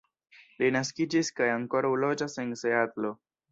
Li 0.61 0.69
naskiĝis 0.75 1.29
kaj 1.41 1.51
ankoraŭ 1.57 1.93
loĝas 2.07 2.41
en 2.47 2.59
Seatlo. 2.65 3.17